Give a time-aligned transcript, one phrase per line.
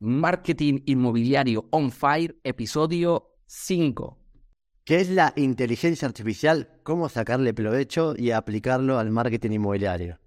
[0.00, 4.18] Marketing Inmobiliario On Fire, episodio 5.
[4.84, 6.80] ¿Qué es la inteligencia artificial?
[6.82, 10.18] ¿Cómo sacarle provecho y aplicarlo al marketing inmobiliario?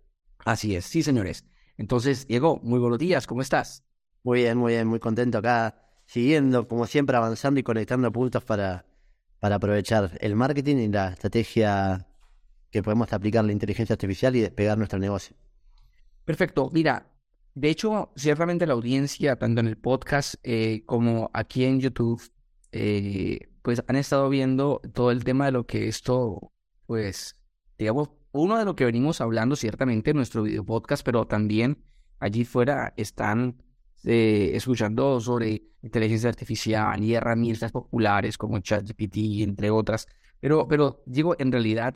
[0.45, 1.45] Así es, sí, señores.
[1.77, 3.83] Entonces, Diego, muy buenos días, ¿cómo estás?
[4.23, 5.75] Muy bien, muy bien, muy contento acá,
[6.05, 8.85] siguiendo, como siempre, avanzando y conectando puntos para,
[9.39, 12.07] para aprovechar el marketing y la estrategia
[12.71, 15.35] que podemos aplicar la inteligencia artificial y despegar nuestro negocio.
[16.25, 17.05] Perfecto, mira,
[17.57, 22.21] de hecho, ciertamente la audiencia, tanto en el podcast eh, como aquí en YouTube,
[22.71, 26.53] eh, pues han estado viendo todo el tema de lo que esto,
[26.85, 27.35] pues,
[27.79, 31.83] digamos, uno de lo que venimos hablando ciertamente en nuestro video podcast, pero también
[32.19, 33.63] allí fuera están
[34.03, 40.05] eh, escuchando sobre inteligencia artificial y herramientas populares como ChatGPT, entre otras.
[40.39, 41.95] Pero, pero digo, en realidad,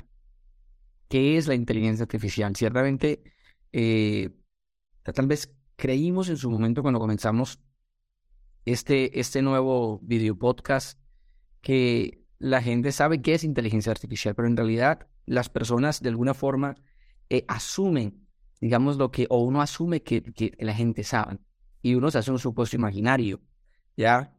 [1.07, 2.55] ¿qué es la inteligencia artificial?
[2.55, 3.21] Ciertamente,
[3.71, 4.31] eh,
[5.03, 7.59] tal vez creímos en su momento cuando comenzamos
[8.65, 10.99] este, este nuevo video podcast
[11.61, 16.33] que la gente sabe qué es inteligencia artificial, pero en realidad las personas de alguna
[16.33, 16.75] forma
[17.29, 18.27] eh, asumen,
[18.59, 21.39] digamos lo que, o uno asume que, la gente sabe,
[21.81, 23.41] y uno se hace un supuesto imaginario,
[23.95, 24.35] ¿ya?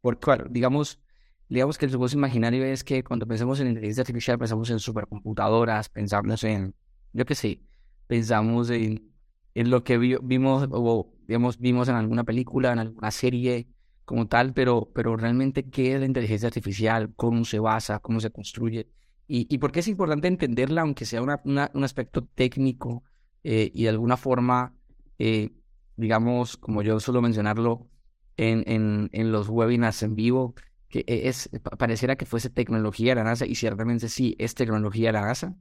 [0.00, 1.00] Porque, digamos,
[1.48, 5.88] digamos que el supuesto imaginario es que cuando pensamos en inteligencia artificial pensamos en supercomputadoras,
[5.88, 6.74] pensamos en,
[7.12, 7.60] yo qué sé,
[8.06, 9.15] pensamos en,
[9.56, 13.68] en lo que vimos o digamos, vimos en alguna película, en alguna serie,
[14.04, 18.30] como tal, pero, pero realmente qué es la inteligencia artificial, cómo se basa, cómo se
[18.30, 18.88] construye
[19.28, 23.02] y, y por qué es importante entenderla, aunque sea una, un aspecto técnico
[23.42, 24.74] eh, y de alguna forma,
[25.18, 25.50] eh,
[25.96, 27.88] digamos, como yo suelo mencionarlo
[28.36, 30.54] en, en, en, los webinars en vivo,
[30.88, 35.08] que e, es, pareciera que fuese tecnología de la NASA y ciertamente sí es tecnología
[35.08, 35.56] de la NASA,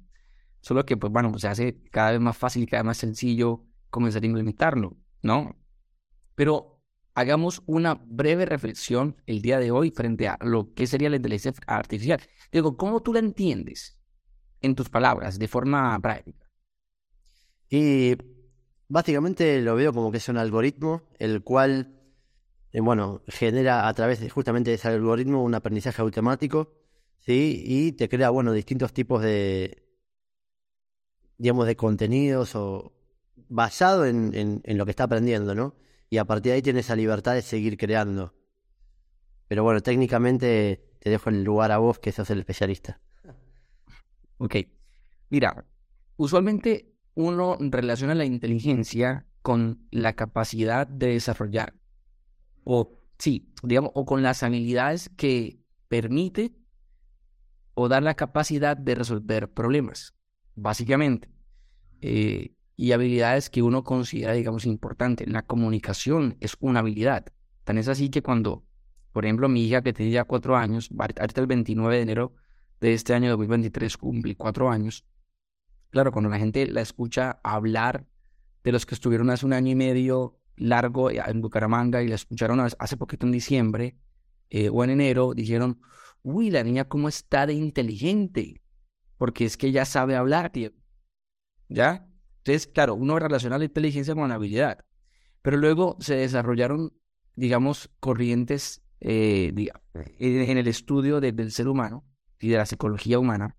[0.62, 3.64] solo que pues bueno, se hace cada vez más fácil y cada vez más sencillo
[3.96, 5.56] comenzar a implementarlo, ¿no?
[6.36, 11.16] Pero hagamos una breve reflexión el día de hoy frente a lo que sería la
[11.16, 12.20] inteligencia artificial.
[12.52, 13.98] Digo, ¿cómo tú la entiendes
[14.60, 16.52] en tus palabras, de forma práctica?
[17.70, 18.18] Y
[18.90, 21.98] básicamente lo veo como que es un algoritmo el cual,
[22.74, 26.74] eh, bueno, genera a través de justamente ese algoritmo un aprendizaje automático,
[27.20, 27.64] ¿sí?
[27.66, 29.88] Y te crea, bueno, distintos tipos de,
[31.38, 32.92] digamos, de contenidos o
[33.48, 35.76] basado en, en lo que está aprendiendo, ¿no?
[36.10, 38.34] y a partir de ahí tienes la libertad de seguir creando.
[39.48, 43.02] Pero bueno, técnicamente te dejo el lugar a vos, que sos el especialista.
[44.38, 44.56] Ok.
[45.30, 45.66] Mira,
[46.18, 51.76] usualmente uno relaciona la inteligencia con la capacidad de desarrollar,
[52.64, 56.56] o sí, digamos, o con las habilidades que permite
[57.74, 60.16] o dar la capacidad de resolver problemas,
[60.56, 61.30] básicamente.
[62.02, 65.28] Eh, y habilidades que uno considera, digamos, importantes.
[65.30, 67.26] La comunicación es una habilidad.
[67.64, 68.66] Tan es así que cuando,
[69.12, 72.34] por ejemplo, mi hija que tenía cuatro años, ahorita el 29 de enero
[72.82, 75.06] de este año 2023 cumple cuatro años,
[75.90, 78.06] claro, cuando la gente la escucha hablar
[78.64, 82.60] de los que estuvieron hace un año y medio largo en Bucaramanga y la escucharon
[82.60, 83.98] hace poquito en diciembre
[84.50, 85.80] eh, o en enero, dijeron,
[86.24, 88.62] uy, la niña cómo está de inteligente,
[89.18, 90.72] porque es que ya sabe hablar, tío.
[91.68, 92.08] ¿Ya?
[92.46, 94.86] Entonces, claro, uno relaciona la inteligencia con la habilidad,
[95.42, 96.94] pero luego se desarrollaron,
[97.36, 99.52] digamos, corrientes eh,
[100.20, 102.06] en, el estudio del ser humano
[102.40, 103.58] y de la psicología humana,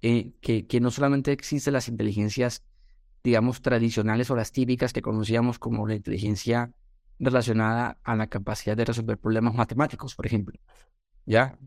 [0.00, 2.64] eh, que, que no solamente existen las inteligencias,
[3.22, 6.72] digamos, tradicionales o las típicas que conocíamos como la inteligencia
[7.18, 10.58] relacionada a la capacidad de resolver problemas matemáticos, por ejemplo,
[11.26, 11.58] ¿ya?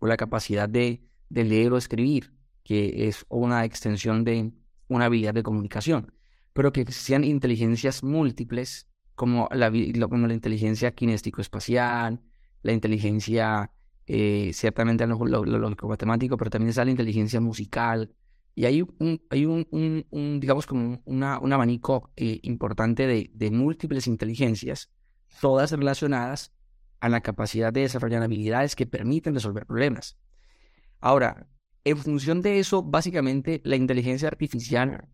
[0.00, 2.34] O la capacidad de, de leer o escribir,
[2.64, 4.52] que es una extensión de,
[4.88, 6.12] una habilidad de comunicación,
[6.52, 9.70] pero que existían inteligencias múltiples como la,
[10.08, 12.20] como la inteligencia kinéstico-espacial,
[12.62, 13.70] la inteligencia
[14.06, 18.14] eh, ciertamente lo, lógico matemático, pero también está la inteligencia musical.
[18.56, 24.92] Y hay un, hay un, digamos, como un abanico eh, importante de, de múltiples inteligencias,
[25.40, 26.52] todas relacionadas
[27.00, 30.16] a la capacidad de desarrollar habilidades que permiten resolver problemas.
[31.00, 31.48] Ahora,
[31.84, 35.08] en función de eso, básicamente, la inteligencia artificial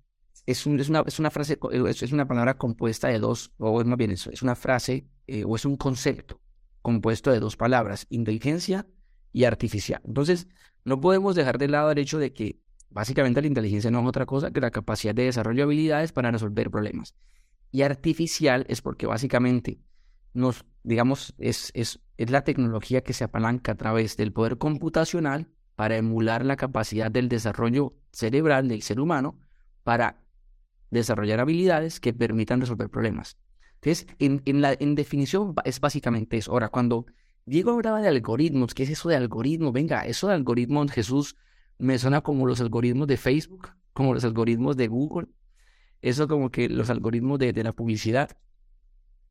[0.46, 5.06] es, una, frase, es, una palabra compuesta de dos, o más bien es una frase
[5.26, 6.40] eh, o es un concepto
[6.82, 8.86] compuesto de dos palabras, inteligencia
[9.32, 10.00] y artificial.
[10.04, 10.48] Entonces,
[10.84, 14.26] no podemos dejar de lado el hecho de que básicamente la inteligencia no es otra
[14.26, 17.14] cosa que la capacidad de desarrollo de habilidades para resolver problemas.
[17.70, 19.78] Y artificial es porque básicamente
[20.32, 25.48] nos, digamos, es, es, es la tecnología que se apalanca a través del poder computacional
[25.80, 29.38] para emular la capacidad del desarrollo cerebral del ser humano
[29.82, 30.20] para
[30.90, 33.38] desarrollar habilidades que permitan resolver problemas.
[33.76, 36.52] Entonces, en, en, la, en definición es básicamente eso.
[36.52, 37.06] Ahora, cuando
[37.46, 39.72] Diego hablaba de algoritmos, ¿qué es eso de algoritmos?
[39.72, 41.36] Venga, eso de algoritmos, Jesús,
[41.78, 45.28] me suena como los algoritmos de Facebook, como los algoritmos de Google,
[46.02, 48.36] eso como que los algoritmos de, de la publicidad.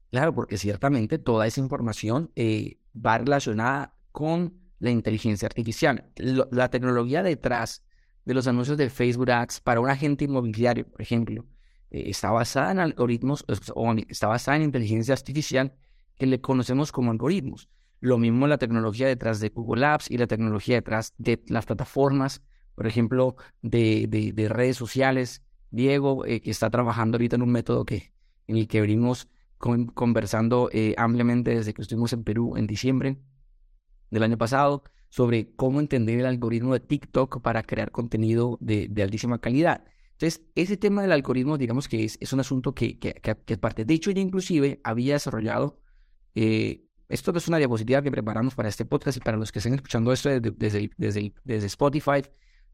[0.10, 6.09] Claro, porque ciertamente toda esa información eh, va relacionada con la inteligencia artificial.
[6.15, 7.83] la tecnología detrás
[8.25, 11.45] de los anuncios de Facebook Ads para un agente inmobiliario, por ejemplo,
[11.91, 15.73] eh, está basada en algoritmos o está basada en inteligencia artificial
[16.17, 17.69] que le conocemos como algoritmos.
[17.99, 22.41] Lo mismo la tecnología detrás de Google Apps y la tecnología detrás de las plataformas,
[22.75, 25.41] por ejemplo, de, de, redes sociales.
[25.71, 28.13] Diego, eh, que está trabajando ahorita en un método que,
[28.47, 29.27] en el que venimos
[29.57, 33.17] conversando eh, ampliamente desde que estuvimos en Perú en diciembre
[34.11, 39.03] del año pasado sobre cómo entender el algoritmo de TikTok para crear contenido de, de
[39.03, 39.83] altísima calidad.
[40.19, 43.85] Entonces, ese tema del algoritmo, digamos que es, es un asunto que, que, que, parte.
[43.85, 45.79] De hecho, yo inclusive había desarrollado,
[46.35, 49.75] eh, esto es una diapositiva que preparamos para este podcast y para los que estén
[49.75, 52.21] escuchando esto desde, desde, desde, Spotify,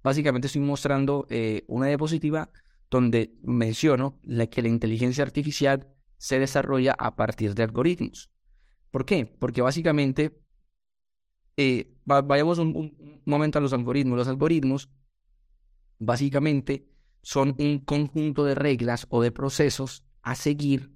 [0.01, 2.49] básicamente estoy mostrando eh, una diapositiva
[2.89, 8.31] donde menciono que la inteligencia artificial se desarrolla a partir de algoritmos.
[8.89, 9.27] ¿Por qué?
[9.27, 10.41] Porque básicamente,
[11.57, 14.17] eh, vayamos un, momento a los algoritmos.
[14.17, 14.89] Los algoritmos
[15.99, 16.87] básicamente
[17.21, 20.91] son un conjunto de reglas o de procesos a seguir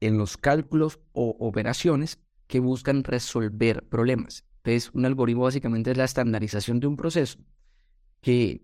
[0.00, 4.44] en los cálculos o operaciones que buscan resolver problemas.
[4.56, 7.38] Entonces, un algoritmo básicamente es la estandarización de un proceso
[8.20, 8.62] que,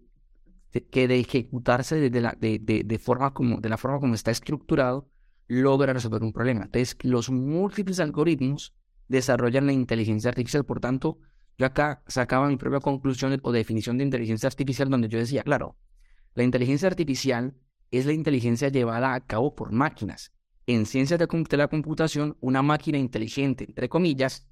[0.90, 5.08] que de ejecutarse de, la, de, de, forma como, de la forma como está estructurado,
[5.46, 6.64] logra resolver un problema.
[6.64, 8.74] Entonces, los múltiples algoritmos
[9.08, 10.64] desarrollan la inteligencia artificial.
[10.64, 11.18] Por tanto,
[11.58, 15.76] yo acá sacaba mi propia conclusión o definición de inteligencia artificial donde yo decía, claro,
[16.34, 17.54] la inteligencia artificial
[17.90, 20.32] es la inteligencia llevada a cabo por máquinas.
[20.66, 24.48] En ciencias de la computación, una máquina inteligente, entre comillas,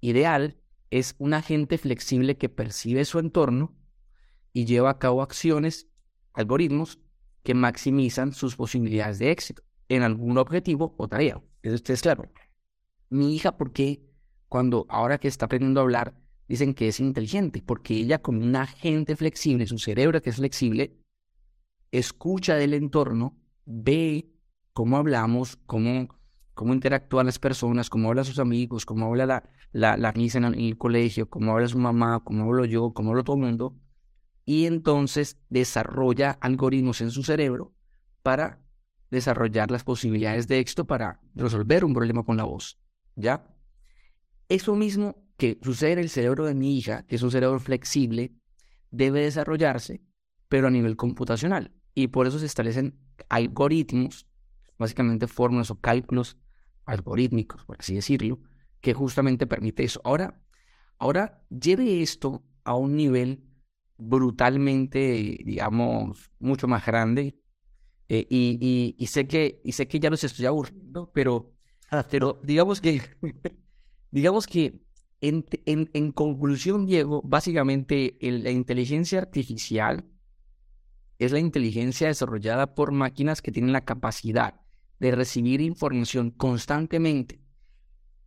[0.00, 0.56] ideal,
[0.90, 3.76] es un agente flexible que percibe su entorno
[4.52, 5.88] y lleva a cabo acciones,
[6.32, 6.98] algoritmos,
[7.42, 11.42] que maximizan sus posibilidades de éxito en algún objetivo o tarea.
[11.62, 12.30] Eso es claro.
[13.10, 14.02] Mi hija, ¿por qué
[14.48, 16.14] cuando ahora que está aprendiendo a hablar
[16.48, 17.62] dicen que es inteligente?
[17.64, 20.96] Porque ella como un agente flexible, su cerebro que es flexible,
[21.92, 24.30] escucha del entorno, ve
[24.72, 26.08] cómo hablamos, cómo,
[26.54, 30.78] cómo interactúan las personas, cómo hablan sus amigos, cómo habla la, la, la en el
[30.78, 33.76] colegio, cómo habla su mamá, cómo hablo yo, cómo hablo todo el mundo.
[34.44, 37.74] Y entonces desarrolla algoritmos en su cerebro
[38.22, 38.60] para
[39.10, 42.78] desarrollar las posibilidades de éxito para resolver un problema con la voz.
[43.14, 43.46] ¿Ya?
[44.48, 48.34] Eso mismo que sucede en el cerebro de mi hija, que es un cerebro flexible,
[48.90, 50.02] debe desarrollarse,
[50.48, 51.72] pero a nivel computacional.
[51.94, 52.98] Y por eso se establecen
[53.28, 54.26] algoritmos,
[54.78, 56.36] básicamente fórmulas o cálculos
[56.84, 58.40] algorítmicos, por así decirlo,
[58.80, 60.00] que justamente permite eso.
[60.04, 60.42] Ahora,
[60.98, 63.44] ahora lleve esto a un nivel
[63.96, 67.38] brutalmente, digamos, mucho más grande,
[68.08, 71.52] eh, y, y, sé que, y sé que ya los estoy aburriendo, pero,
[71.90, 73.02] ah, pero digamos que,
[74.10, 74.80] digamos que
[75.20, 80.04] en, conclusión, Diego, básicamente la inteligencia artificial
[81.18, 84.60] es la inteligencia desarrollada por máquinas que tienen la capacidad
[85.00, 87.40] de recibir información constantemente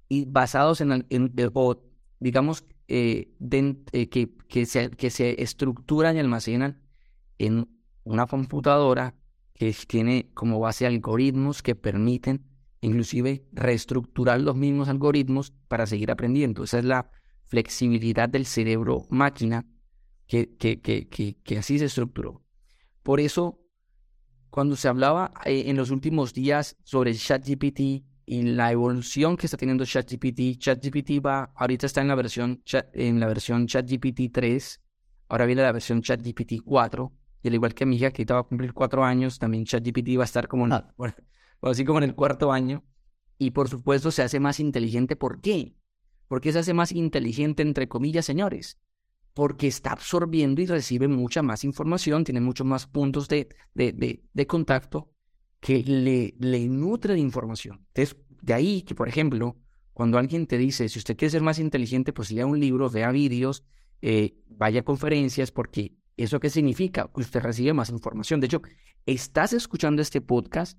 [0.09, 1.81] y basados en, en o,
[2.19, 6.81] digamos, eh, eh, que se estructuran y almacenan
[7.37, 7.69] en
[8.03, 9.15] una computadora
[9.53, 12.50] que tiene como base algoritmos que permiten
[12.81, 16.63] inclusive reestructurar los mismos algoritmos para seguir aprendiendo.
[16.63, 17.11] Esa es la
[17.45, 19.65] flexibilidad del cerebro máquina
[20.27, 21.07] que, que, que,
[21.43, 22.43] que, así se estructuró.
[23.03, 23.59] Por eso,
[24.49, 27.79] cuando se hablaba eh, en los últimos días sobre ChatGPT
[28.25, 33.19] y la evolución que está teniendo ChatGPT, ChatGPT va, ahorita está en la versión, en
[33.19, 34.81] la versión ChatGPT 3,
[35.27, 37.11] ahora viene la versión ChatGPT 4,
[37.43, 40.21] y al igual que mi hija, que va a cumplir cuatro años, también ChatGPT va
[40.21, 40.93] a estar como, ah.
[41.69, 42.83] Así como en el cuarto año.
[43.37, 45.15] Y por supuesto se hace más inteligente.
[45.15, 45.75] ¿Por qué?
[46.27, 48.79] ¿Por qué se hace más inteligente, entre comillas, señores?
[49.33, 54.47] Porque está absorbiendo y recibe mucha más información, tiene muchos más puntos de, de, de,
[54.47, 55.11] contacto
[55.59, 57.85] que le, le nutre de información.
[57.87, 59.57] Entonces, de ahí que, por ejemplo,
[59.93, 63.11] cuando alguien te dice, si usted quiere ser más inteligente, pues lea un libro, vea
[63.11, 63.63] vídeos,
[64.01, 67.09] eh, vaya a conferencias, porque ¿Eso qué significa?
[67.13, 68.39] Que usted recibe más información.
[68.39, 68.61] De hecho,
[69.07, 70.77] estás escuchando este podcast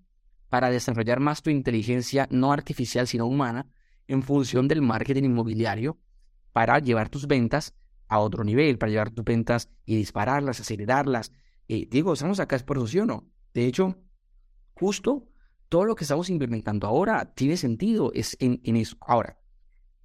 [0.53, 3.73] para desarrollar más tu inteligencia no artificial, sino humana,
[4.07, 5.99] en función del marketing inmobiliario,
[6.53, 7.75] para llevar tus ventas
[8.07, 11.33] a otro nivel, para llevar tus ventas y dispararlas, acelerarlas.
[11.69, 13.33] Eh, digo, estamos acá es por eso, ¿sí o no?
[13.55, 13.97] De hecho,
[14.75, 15.27] justo
[15.71, 18.99] todo lo que estamos implementando ahora tiene sentido es en, eso.
[19.01, 19.39] Ahora,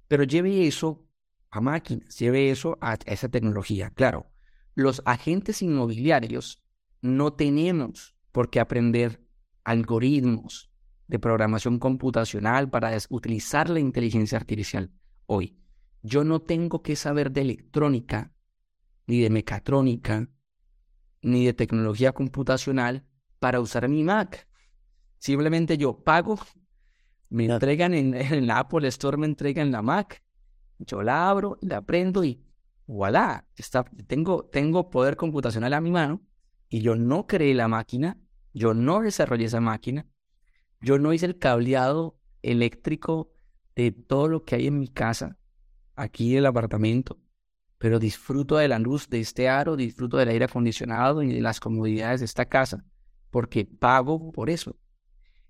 [0.08, 1.06] pero lleve eso
[1.50, 3.90] a máquinas, lleve eso a, esa tecnología.
[3.90, 4.30] Claro,
[4.74, 6.62] los agentes inmobiliarios
[7.02, 9.27] no tenemos por qué aprender
[9.68, 10.70] algoritmos
[11.06, 14.90] de programación computacional para utilizar la inteligencia artificial
[15.26, 15.58] hoy.
[16.02, 18.32] Yo no tengo que saber de electrónica,
[19.06, 20.28] ni de mecatrónica,
[21.22, 23.04] ni de tecnología computacional
[23.38, 24.48] para usar mi Mac.
[25.18, 26.38] Simplemente yo pago,
[27.28, 30.22] me entregan en, en la Apple Store, me entregan la Mac,
[30.78, 32.42] yo la abro, la prendo y
[32.86, 36.22] voilà, está, tengo, tengo poder computacional a mi mano
[36.70, 38.16] y yo no creé la máquina,
[38.58, 40.06] yo no desarrollé esa máquina,
[40.80, 43.30] yo no hice el cableado eléctrico
[43.74, 45.38] de todo lo que hay en mi casa,
[45.94, 47.18] aquí en el apartamento,
[47.78, 51.60] pero disfruto de la luz de este aro, disfruto del aire acondicionado y de las
[51.60, 52.84] comodidades de esta casa,
[53.30, 54.76] porque pago por eso.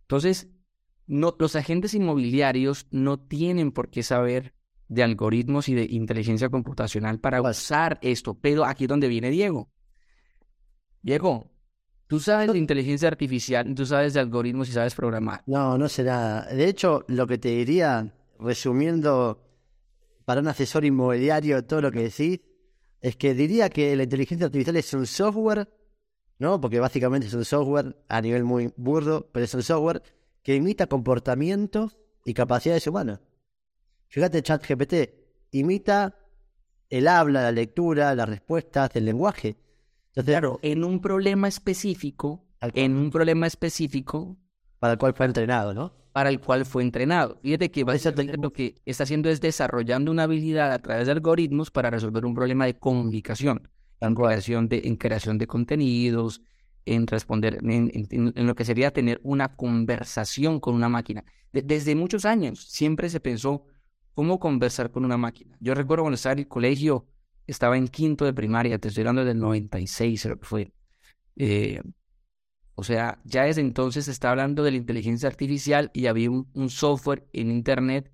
[0.03, 0.49] Entonces,
[1.07, 4.55] no, los agentes inmobiliarios no tienen por qué saber
[4.89, 9.71] de algoritmos y de inteligencia computacional para usar esto, pero aquí es donde viene Diego.
[11.01, 11.51] Diego,
[12.09, 15.43] tú sabes de inteligencia artificial, tú sabes de algoritmos y sabes programar.
[15.47, 16.47] No, no sé nada.
[16.47, 19.45] De hecho, lo que te diría, resumiendo
[20.25, 22.41] para un asesor inmobiliario todo lo que decís,
[23.01, 25.69] es que diría que la inteligencia artificial es un software,
[26.39, 26.61] ¿no?
[26.61, 30.03] Porque básicamente es un software a nivel muy burdo, pero es un software
[30.43, 33.21] que imita comportamientos y capacidades humanas.
[34.09, 34.95] Fíjate, ChatGPT
[35.53, 36.17] imita
[36.89, 39.57] el habla, la lectura, las respuestas, el lenguaje.
[40.09, 44.37] Entonces, claro, en un problema específico, en un problema específico.
[44.79, 45.93] Para el cual fue entrenado, ¿no?
[46.13, 47.39] Para el cual fue entrenado.
[47.43, 47.85] Fíjate que
[48.41, 52.35] lo que está haciendo es desarrollando una habilidad a través de algoritmos para resolver un
[52.35, 53.69] problema de comunicación,
[54.01, 56.43] en creación de, en creación de contenidos,
[56.85, 61.25] en responder, en, lo que sería tener una conversación con una máquina.
[61.53, 63.65] desde muchos años siempre se pensó
[64.15, 65.57] cómo conversar con una máquina.
[65.61, 67.07] Yo recuerdo cuando estaba en el colegio,
[67.49, 70.73] estaba en quinto de primaria, te estoy hablando del 96, creo que fue.
[71.37, 71.81] Eh,
[72.75, 76.71] o sea, ya desde entonces se está hablando de la inteligencia artificial y había un,
[76.71, 78.13] software en internet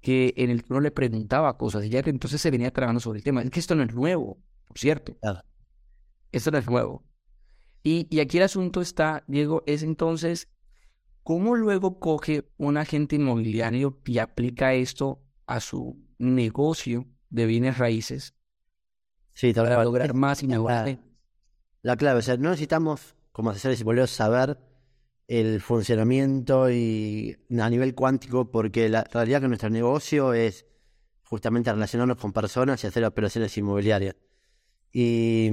[0.00, 3.18] que en el que uno le preguntaba cosas y ya entonces se venía trabajando sobre
[3.18, 3.42] el tema.
[3.42, 5.18] Es que esto no es nuevo, por cierto.
[6.32, 7.04] Esto no es nuevo.
[7.82, 10.48] Y, y aquí el asunto está, Diego, es entonces,
[11.24, 18.34] ¿cómo luego coge un agente inmobiliario y aplica esto a su negocio de bienes raíces
[19.40, 20.98] sí, para lograr más y mejor.
[21.82, 24.58] La, clave, o sea, no necesitamos como asesores y a saber
[25.28, 30.66] el funcionamiento y a nivel cuántico, porque la realidad que nuestro negocio es
[31.22, 34.16] justamente relacionarnos con personas y hacer operaciones inmobiliarias.
[34.92, 35.50] Y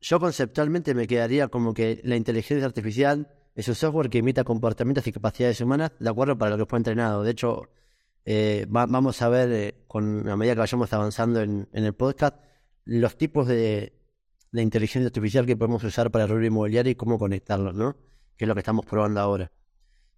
[0.00, 5.06] yo conceptualmente me quedaría como que la inteligencia artificial es un software que imita comportamientos
[5.06, 7.22] y capacidades humanas de acuerdo para lo que fue entrenado.
[7.22, 7.70] De hecho,
[8.24, 12.36] eh, vamos a ver eh, con a medida que vayamos avanzando en, el podcast
[12.84, 13.92] los tipos de,
[14.52, 17.96] inteligencia artificial que podemos usar para el rubro inmobiliario y cómo conectarlos, ¿no?
[18.36, 19.50] Que es lo que estamos probando ahora.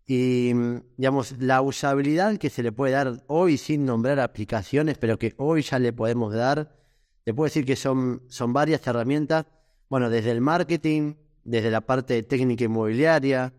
[0.06, 0.52] Y,
[0.96, 5.62] digamos, la usabilidad que se le puede dar hoy sin nombrar aplicaciones, pero que hoy
[5.62, 6.76] ya le podemos dar,
[7.24, 9.46] te puedo decir que son, son varias herramientas,
[9.88, 13.52] bueno, desde el marketing, desde la parte técnica inmobiliaria,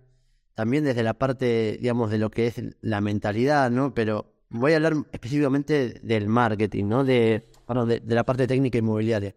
[0.53, 3.93] también desde la parte, digamos, de lo que es la mentalidad, ¿no?
[3.93, 7.03] Pero voy a hablar específicamente del marketing, ¿no?
[7.03, 9.35] De, de, la parte técnica inmobiliaria.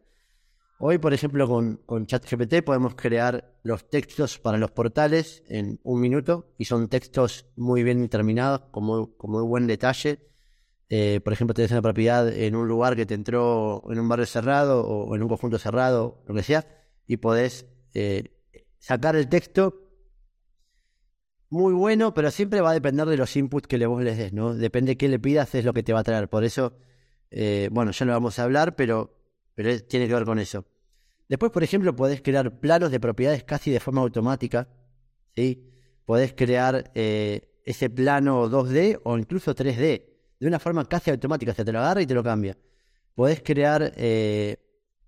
[0.78, 6.54] Hoy, por ejemplo, con, ChatGPT podemos crear los textos para los portales en un minuto
[6.56, 10.30] y son textos muy bien terminados, con muy, muy buen detalle.
[10.88, 14.26] Eh, por ejemplo, tenés una propiedad en un lugar que te entró en un barrio
[14.26, 16.66] cerrado o en un conjunto cerrado, lo que sea,
[17.06, 18.32] y podés eh,
[18.78, 19.90] sacar el texto
[21.50, 24.32] muy bueno, pero siempre va a depender de los inputs que le vos les des,
[24.32, 24.54] ¿no?
[24.54, 26.28] Depende de qué le pidas, es lo que te va a traer.
[26.28, 26.72] Por eso,
[27.30, 29.16] eh, bueno, ya lo vamos a hablar, pero,
[29.54, 30.66] pero tiene que ver con eso.
[31.28, 34.68] Después, por ejemplo, podés crear planos de propiedades casi de forma automática,
[35.36, 35.70] ¿sí?
[36.04, 40.04] Podés crear eh, ese plano 2D o incluso 3D,
[40.40, 42.58] de una forma casi automática, se te lo agarra y te lo cambia.
[43.14, 44.56] Podés crear, eh,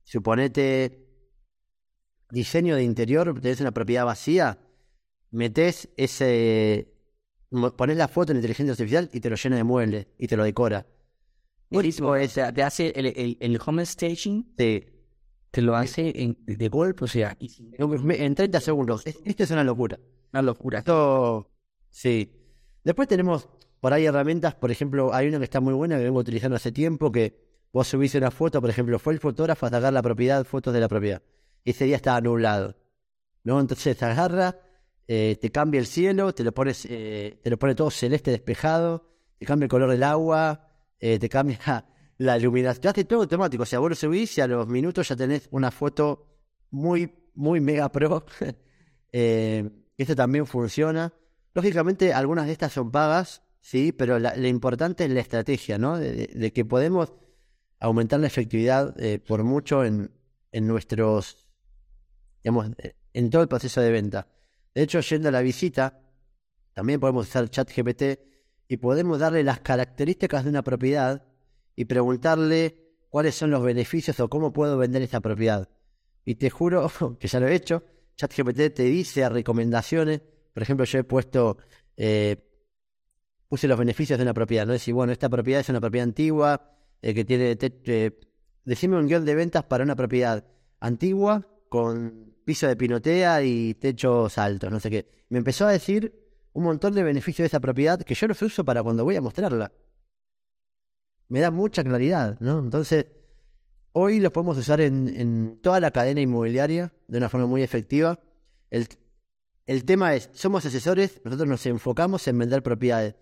[0.05, 1.09] suponete,
[2.31, 4.59] diseño de interior, tenés una propiedad vacía,
[5.31, 6.89] metes ese.
[7.77, 10.45] Pones la foto en inteligencia artificial y te lo llena de muebles y te lo
[10.45, 10.87] decora.
[11.73, 12.11] Buenísimo.
[12.11, 14.55] O sea, te hace el, el, home staging.
[14.59, 14.87] Sí.
[15.51, 17.37] Te lo hace en, de golpe, o sea.
[17.39, 19.05] En 30 segundos.
[19.07, 19.99] Esto es una locura.
[20.33, 20.79] Una locura.
[20.81, 21.51] Esto.
[21.91, 22.33] Sí.
[22.85, 23.49] Después tenemos
[23.81, 24.55] por ahí herramientas.
[24.55, 27.13] Por ejemplo, hay una que está muy buena que vengo utilizando hace tiempo.
[27.13, 27.37] Que
[27.73, 30.81] vos subís una foto, por ejemplo, fue el fotógrafo a sacar la propiedad, fotos de
[30.81, 31.23] la propiedad.
[31.65, 32.77] Ese día estaba nublado.
[33.45, 33.61] ¿No?
[33.61, 34.57] Entonces agarra
[35.09, 39.11] eh, te cambia el cielo, te lo pones, eh, te lo pone todo celeste despejado,
[39.39, 40.72] te cambia el color del agua,
[41.03, 41.85] eh, te cambia
[42.19, 43.65] la iluminación, te hace todo automático.
[43.65, 46.29] O sea, vos lo subís y a los minutos ya tenés una foto
[46.71, 48.25] muy, muy mega pro.
[49.13, 51.13] esto también funciona.
[51.55, 55.99] Lógicamente, algunas de estas son pagas, sí, pero lo importante es la estrategia, ¿no?
[55.99, 57.13] De, que podemos
[57.81, 58.95] aumentar la efectividad
[59.27, 60.13] por mucho en,
[60.53, 61.49] en nuestros,
[62.43, 62.71] digamos,
[63.13, 64.29] en todo el proceso de venta.
[64.75, 66.01] De hecho, yendo a la visita,
[66.73, 68.32] también podemos usar ChatGPT
[68.73, 71.27] y podemos darle las características de una propiedad
[71.77, 75.69] y preguntarle cuáles son los beneficios o cómo puedo vender esta propiedad.
[76.25, 77.85] Y te juro que ya lo he hecho.
[78.17, 80.23] ChatGPT te dice recomendaciones.
[80.55, 81.59] Por ejemplo, yo he puesto,
[81.99, 82.49] eh,
[83.47, 84.65] puse los beneficios de una propiedad.
[84.65, 87.59] No decir, bueno, esta propiedad es una propiedad antigua eh, que tiene,
[88.65, 90.47] decime un guion de ventas para una propiedad
[90.81, 95.09] antigua con piso de pinotea y techos altos, no sé qué.
[95.29, 96.22] Me empezó a decir
[96.53, 99.73] un montón de beneficios de esa propiedad que yo uso para cuando voy a mostrarla.
[101.29, 102.59] Me da mucha claridad, ¿no?
[102.59, 103.07] Entonces,
[103.93, 108.21] hoy los podemos usar en, toda la cadena inmobiliaria de una forma muy efectiva.
[108.71, 108.87] El,
[109.67, 113.15] el tema es, somos asesores, nosotros nos enfocamos en vender propiedades,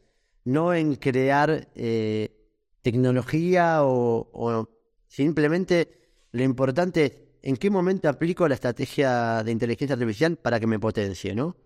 [0.45, 2.37] no en crear eh,
[2.83, 4.69] tecnología o, o
[5.07, 6.01] simplemente
[6.33, 10.79] lo importante es en qué momento aplico la estrategia de inteligencia artificial para que me
[10.79, 11.57] potencie, ¿no?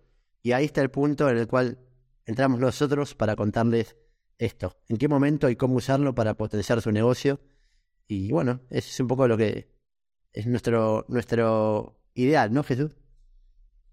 [0.45, 1.79] Y ahí está el punto en el cual
[2.23, 3.97] entramos nosotros para contarles
[4.37, 7.41] esto, en qué momento y cómo usarlo para potenciar su negocio.
[8.07, 9.73] Y bueno, es un poco lo que
[10.33, 12.95] es nuestro, nuestro ideal, ¿no, Jesús?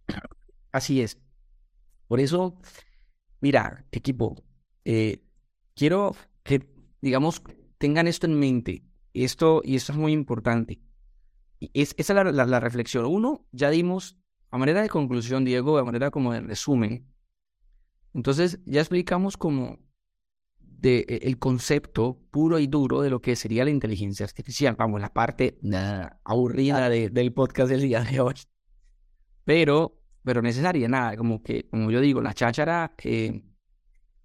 [0.73, 1.17] Así es.
[2.07, 2.61] Por eso,
[3.41, 4.45] mira, equipo,
[4.85, 5.25] eh,
[5.75, 6.69] quiero que,
[7.01, 7.43] digamos,
[7.79, 8.85] tengan esto en mente.
[9.15, 10.83] Esto, y esto es muy importante
[11.73, 13.07] es, esa es la, reflexión.
[13.07, 14.19] Uno, ya dimos,
[14.53, 17.07] a manera de conclusión, Diego, a manera como de resumen.
[18.13, 19.79] Entonces, ya explicamos como
[20.61, 24.77] de, e, el concepto puro y duro de lo que sería la inteligencia artificial.
[24.79, 25.59] Vamos, la parte
[26.23, 28.35] aburrida del podcast del día de hoy.
[29.45, 33.43] Pero, pero necesaria, nada, como que, como yo digo, la cháchara que,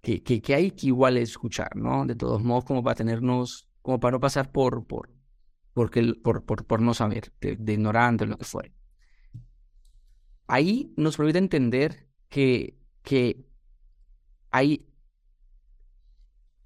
[0.02, 2.04] que, que, hay que igual escuchar, ¿no?
[2.04, 5.10] De todos modos, como para tenernos, como para no pasar por, por,
[5.72, 8.77] porque, por, por, por no saber, de, de ignorante, lo que fuere.
[10.48, 13.46] Ahí nos permite entender que, que
[14.50, 14.88] hay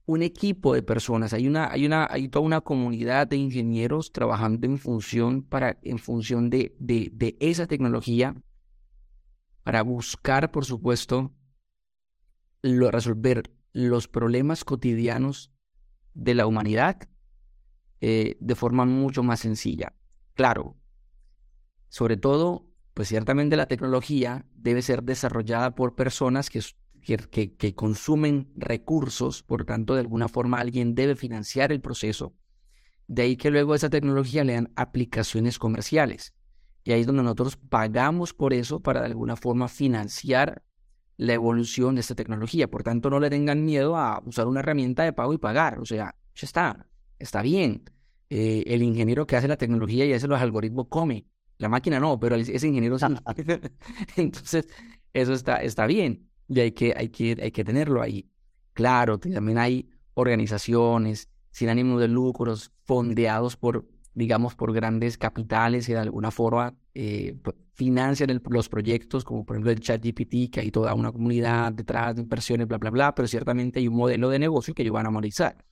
[0.06, 4.66] un equipo de personas, hay una, hay una, hay toda una comunidad de ingenieros trabajando
[4.66, 8.36] en función para, en función de, de, esa tecnología,
[9.64, 11.32] para buscar, por supuesto,
[12.62, 15.52] lo, resolver los problemas cotidianos
[16.14, 17.08] de la humanidad
[18.00, 19.92] eh, de forma mucho más sencilla.
[20.34, 20.76] Claro,
[21.88, 26.62] sobre todo, pues ciertamente la tecnología debe ser desarrollada por personas que,
[27.00, 32.34] que, consumen recursos, por tanto, de alguna forma alguien debe financiar el proceso.
[33.08, 36.34] De ahí que luego esa tecnología le dan aplicaciones comerciales.
[36.84, 40.64] Y ahí es donde nosotros pagamos por eso para de alguna forma financiar
[41.16, 42.68] la evolución de esta tecnología.
[42.68, 45.78] Por tanto, no le tengan miedo a usar una herramienta de pago y pagar.
[45.78, 46.86] O sea, ya está
[47.22, 47.84] está bien.
[48.28, 51.26] Eh, el ingeniero que hace la tecnología y hace los algoritmos come.
[51.62, 53.06] La máquina no, pero ese ingeniero sí.
[54.16, 54.66] Entonces,
[55.12, 58.28] eso está, está bien y hay que, hay, que, hay que tenerlo ahí.
[58.72, 65.92] Claro, también hay organizaciones sin ánimo de lucros, fondeados por, digamos, por grandes capitales y
[65.92, 67.38] de alguna forma eh,
[67.74, 72.22] financian los proyectos, como por ejemplo el ChatGPT, que hay toda una comunidad detrás de
[72.22, 75.10] inversiones, bla, bla, bla, pero ciertamente hay un modelo de negocio que ellos van a
[75.10, 75.64] monetizar.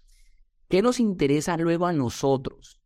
[0.69, 2.80] ¿Qué nos interesa luego a nosotros?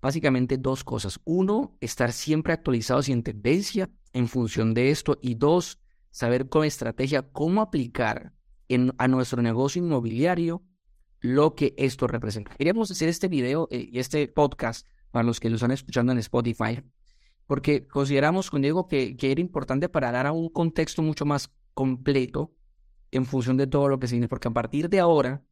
[0.00, 1.20] Básicamente dos cosas.
[1.24, 5.18] Uno, estar siempre actualizados y en tendencia en función de esto.
[5.20, 5.80] Y dos,
[6.10, 8.32] saber con estrategia cómo aplicar
[8.68, 10.62] en, a nuestro negocio inmobiliario
[11.20, 12.54] lo que esto representa.
[12.56, 16.18] Queríamos hacer este video eh, y este podcast para los que lo están escuchando en
[16.18, 16.80] Spotify,
[17.46, 21.50] porque consideramos con Diego que, que era importante para dar a un contexto mucho más
[21.74, 22.54] completo
[23.10, 25.42] en función de todo lo que significa, porque a partir de ahora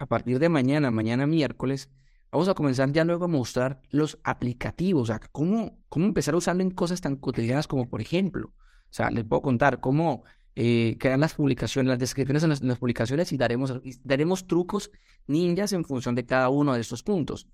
[0.00, 1.90] a partir de mañana, mañana miércoles,
[2.30, 6.38] vamos a comenzar ya luego a mostrar los aplicativos, o sea, cómo, cómo empezar a
[6.38, 8.52] usarlo en cosas tan cotidianas como, por ejemplo,
[8.90, 10.24] o sea, les puedo contar cómo
[10.56, 14.90] eh, crear las publicaciones, las descripciones en las, publicaciones y daremos, daremos trucos
[15.26, 17.48] ninjas en función de cada uno de estos puntos.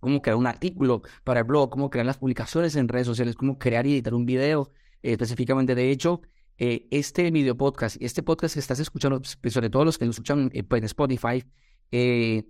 [0.00, 3.58] Cómo crear un artículo para el blog, cómo crear las publicaciones en redes sociales, cómo
[3.58, 4.70] crear y editar un video
[5.02, 5.74] eh, específicamente.
[5.74, 6.22] De hecho,
[6.58, 10.10] eh, este video podcast, este podcast que estás escuchando, pues, sobre todo los que lo
[10.10, 11.44] escuchan pues, en Spotify,
[11.90, 12.44] eh,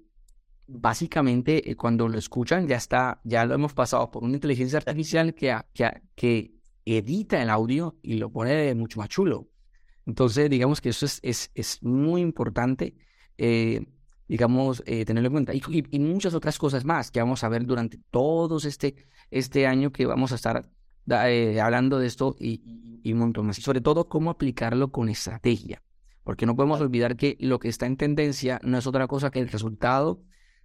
[0.66, 5.34] básicamente eh, cuando lo escuchan ya está, ya lo hemos pasado por una inteligencia artificial
[5.34, 9.48] que, que, que edita el audio y lo pone mucho más chulo.
[10.06, 12.96] Entonces, digamos que eso es, es, es muy importante,
[13.38, 13.86] eh,
[14.28, 15.54] digamos, eh, tenerlo en cuenta.
[15.54, 18.96] Y, y, muchas otras cosas más que vamos a ver durante todo este,
[19.30, 20.68] este año que vamos a estar
[21.10, 23.58] eh, hablando de esto y, y, un montón más.
[23.58, 25.82] Y sobre todo, cómo aplicarlo con estrategia.
[26.22, 29.40] Porque no podemos olvidar que lo que está en tendencia no es otra cosa que
[29.40, 30.22] el resultado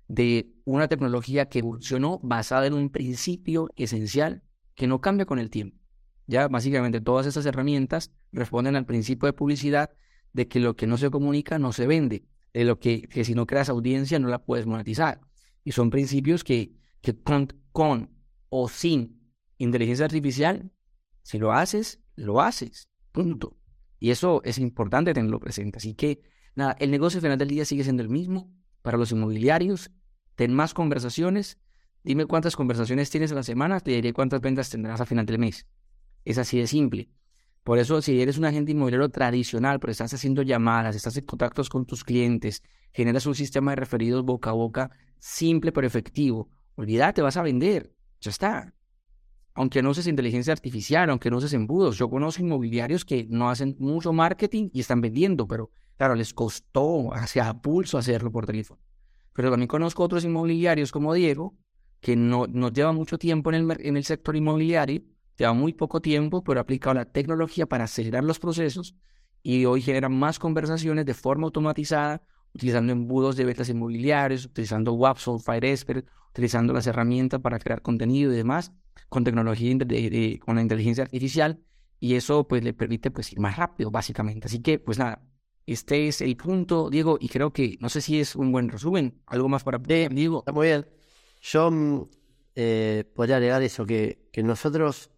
[0.10, 4.44] de una tecnología que evolucionó basada en un principio esencial
[4.76, 5.78] que no cambia con el tiempo.
[6.26, 9.92] Ya básicamente todas estas herramientas responden al principio de publicidad
[10.34, 13.36] de que lo que no se comunica no se vende, de lo que, que si
[13.36, 15.22] no creas audiencia no la puedes monetizar.
[15.64, 18.10] Y son principios que, que con, con
[18.50, 20.72] o sin inteligencia artificial,
[21.22, 22.90] si lo haces, lo haces.
[23.12, 23.58] Punto.
[24.00, 25.78] Y eso es importante tenerlo presente.
[25.78, 26.22] Así que,
[26.56, 29.92] nada, el negocio al final del día sigue siendo el mismo para los inmobiliarios.
[30.40, 31.58] Ten más conversaciones.
[32.02, 35.38] Dime cuántas conversaciones tienes a la semana, te diré cuántas ventas tendrás al final del
[35.38, 35.68] mes.
[36.24, 37.10] Es así de simple.
[37.66, 41.68] Por eso, si eres un agente inmobiliario tradicional, pero estás haciendo llamadas, estás en contactos
[41.68, 47.22] con tus clientes, generas un sistema de referidos boca a boca simple pero efectivo, olvídate,
[47.22, 47.94] vas a vender.
[48.22, 48.74] Ya está.
[49.56, 51.98] Aunque no uses inteligencia artificial, aunque no uses embudos.
[51.98, 57.14] Yo conozco inmobiliarios que no hacen mucho marketing y están vendiendo, pero claro, les costó
[57.14, 58.80] hacia pulso hacerlo por teléfono.
[59.40, 61.56] Pero también conozco otros inmobiliarios como Diego,
[62.02, 65.02] que no, no llevan mucho tiempo en el, en el sector inmobiliario
[65.38, 68.98] lleva muy poco tiempo, pero ha aplicado la tecnología para acelerar los procesos
[69.42, 72.22] y hoy generan más conversaciones de forma automatizada,
[72.54, 78.36] utilizando embudos de ventas inmobiliarias, utilizando WhatsApp, FireExpert, utilizando las herramientas para crear contenido y
[78.36, 78.74] demás,
[79.08, 81.62] con tecnología, de, con la inteligencia artificial,
[81.98, 84.48] y eso pues le permite pues ir más rápido, básicamente.
[84.48, 85.22] Así que, pues nada,
[85.74, 89.22] este es el punto, Diego, y creo que, no sé si es un buen resumen,
[89.28, 90.40] algo más para Diego.
[90.40, 90.88] Está muy bien.
[91.42, 92.10] Yo mm,
[92.56, 95.12] eh, podría agregar eso, que, que nosotros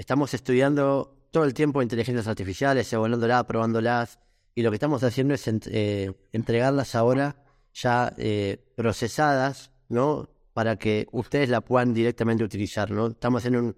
[0.00, 4.18] Estamos estudiando todo el tiempo inteligencias artificiales, evaluándolas, probándolas,
[4.54, 10.30] y lo que estamos haciendo es eh, entregarlas ahora ya eh, procesadas, ¿no?
[10.54, 13.08] Para que ustedes la puedan directamente utilizar, ¿no?
[13.08, 13.76] Estamos en un...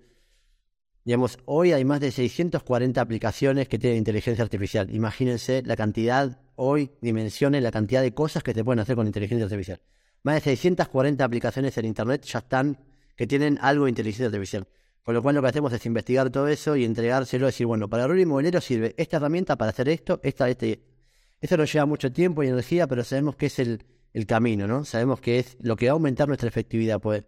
[1.04, 4.94] Digamos, hoy hay más de 640 aplicaciones que tienen inteligencia artificial.
[4.94, 9.44] Imagínense la cantidad, hoy dimensiones la cantidad de cosas que se pueden hacer con inteligencia
[9.44, 9.80] artificial.
[10.22, 12.78] Más de 640 aplicaciones en Internet ya están
[13.16, 14.68] que tienen algo de inteligencia artificial.
[15.02, 18.04] Con lo cual lo que hacemos es investigar todo eso y entregárselo, decir, bueno, para
[18.04, 20.84] el inmobiliario sirve esta herramienta para hacer esto, esta, este.
[21.40, 24.84] Eso nos lleva mucho tiempo y energía, pero sabemos que es el, el camino, ¿no?
[24.84, 27.24] Sabemos que es lo que va a aumentar nuestra efectividad, pues.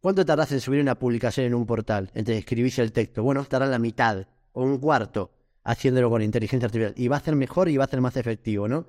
[0.00, 2.10] ¿Cuánto tardás en subir una publicación en un portal?
[2.14, 3.22] Entre escribirse el texto.
[3.22, 5.32] Bueno, estará la mitad o un cuarto
[5.64, 6.94] haciéndolo con inteligencia artificial.
[6.96, 8.86] Y va a ser mejor y va a ser más efectivo, ¿no?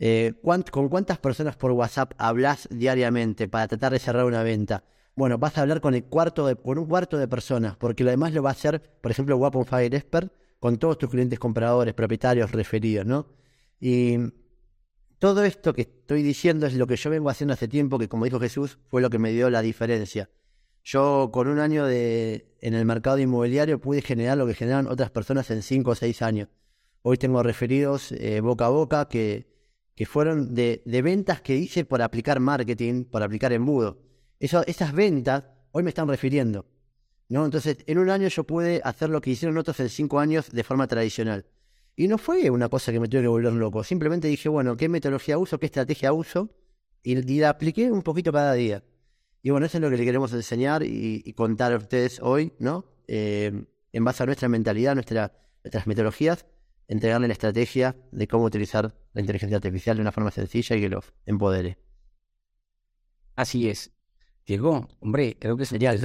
[0.00, 0.34] Eh,
[0.70, 4.84] ¿Con cuántas personas por WhatsApp hablas diariamente para tratar de cerrar una venta?
[5.14, 8.10] Bueno, vas a hablar con, el cuarto de, con un cuarto de personas, porque lo
[8.10, 11.94] demás lo va a hacer, por ejemplo, Wapon Fire Expert, con todos tus clientes compradores,
[11.94, 13.26] propietarios, referidos, ¿no?
[13.80, 14.18] Y
[15.18, 18.24] todo esto que estoy diciendo es lo que yo vengo haciendo hace tiempo, que como
[18.24, 20.30] dijo Jesús, fue lo que me dio la diferencia.
[20.90, 25.10] Yo con un año de, en el mercado inmobiliario pude generar lo que generan otras
[25.10, 26.48] personas en cinco o seis años.
[27.02, 29.46] Hoy tengo referidos eh, boca a boca que,
[29.94, 33.98] que fueron de, de ventas que hice por aplicar marketing, por aplicar embudo
[34.40, 36.64] esas ventas hoy me están refiriendo.
[37.28, 37.44] ¿no?
[37.44, 40.64] Entonces, en un año yo pude hacer lo que hicieron otros en cinco años de
[40.64, 41.44] forma tradicional.
[41.96, 43.82] Y no fue una cosa que me tuve que volver loco.
[43.84, 45.58] Simplemente dije, bueno, ¿qué metodología uso?
[45.58, 46.48] ¿Qué estrategia uso?
[47.02, 48.82] Y, la apliqué un poquito cada día.
[49.42, 52.84] Y bueno, eso es lo que le queremos enseñar y, contar a ustedes hoy, ¿no?
[53.06, 56.46] Eh, en base a nuestra mentalidad, nuestra, nuestras metodologías,
[56.88, 60.88] entregarle la estrategia de cómo utilizar la inteligencia artificial de una forma sencilla y que
[60.88, 61.78] los empodere.
[63.36, 63.92] Así es.
[64.46, 66.00] Diego, hombre, creo que sería el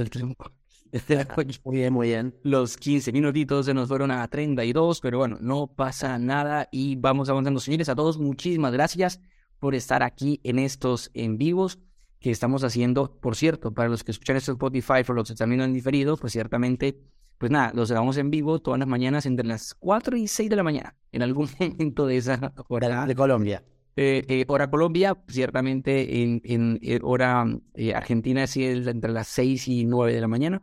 [1.64, 2.34] muy bien, muy bien.
[2.42, 7.28] Los 15 minutitos se nos fueron a 32, pero bueno, no pasa nada y vamos
[7.28, 7.58] avanzando.
[7.58, 9.20] Señores, a todos, muchísimas gracias
[9.58, 11.80] por estar aquí en estos en vivos
[12.24, 13.18] que estamos haciendo.
[13.20, 16.16] Por cierto, para los que escuchan esto en Spotify, por los que también han diferido,
[16.16, 16.98] pues ciertamente,
[17.36, 20.56] pues nada, los grabamos en vivo todas las mañanas entre las 4 y 6 de
[20.56, 23.04] la mañana, en algún momento de esa hora.
[23.04, 23.62] De Colombia.
[23.96, 29.68] Eh, eh, hora Colombia, ciertamente en, en, eh, hora eh, Argentina es entre las 6
[29.68, 30.62] y 9 de la mañana.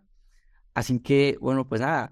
[0.74, 2.12] Así que, bueno, pues nada,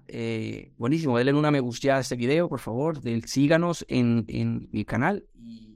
[0.76, 1.18] buenísimo.
[1.18, 3.00] Denle una me gusta a este video, por favor.
[3.26, 5.26] síganos en, en mi canal.
[5.34, 5.69] Y,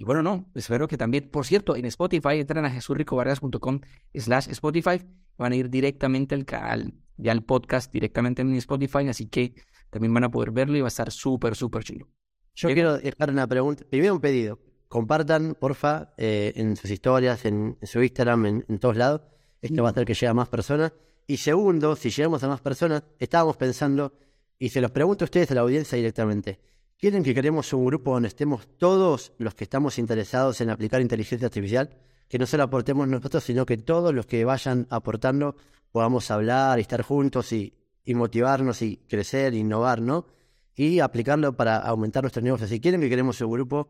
[0.00, 3.80] y, bueno, no, espero que también, por cierto, en Spotify, entran a jesurricovargas.com
[4.14, 5.02] slash Spotify.
[5.36, 9.06] Van a ir directamente al canal, ya al podcast directamente en Spotify.
[9.08, 9.54] Así que
[9.90, 12.08] también van a poder verlo y va a estar súper, súper chido.
[12.54, 14.58] Yo quiero dejar una pregunta, primero un pedido
[14.88, 19.20] compartan, porfa, eh, en sus historias, en, su Instagram, en, todos lados.
[19.60, 20.94] Esto va a hacer que llegue a más personas.
[21.26, 24.14] Y segundo, si llegamos a más personas, estábamos pensando,
[24.58, 26.58] y se los pregunto a ustedes a la audiencia directamente,
[27.00, 31.46] ¿quieren que queremos un grupo donde estemos todos los que estamos interesados en aplicar inteligencia
[31.46, 31.90] artificial?
[32.28, 35.56] Que no solo aportemos nosotros, sino que todos los que vayan aportando
[35.90, 37.74] podamos hablar y estar juntos y,
[38.06, 40.26] motivarnos y crecer, innovar, ¿no?
[40.74, 42.70] Y aplicarlo para aumentar nuestros negocios.
[42.70, 43.88] Si quieren que queremos un grupo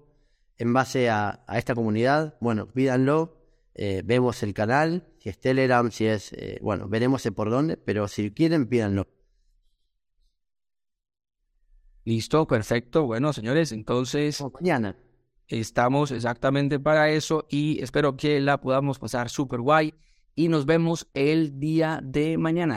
[0.59, 3.41] en base a, a esta comunidad, bueno, pídanlo,
[3.75, 8.09] eh, vemos el canal, si es Telegram, si es, eh, bueno, veremos por dónde, pero
[8.09, 9.07] si quieren, pídanlo.
[12.05, 13.07] Listo, perfecto.
[13.07, 14.97] Bueno, señores, entonces mañana.
[15.49, 19.95] estamos exactamente para eso y espero que la podamos pasar súper guay
[20.35, 22.69] y nos vemos el día de mañana.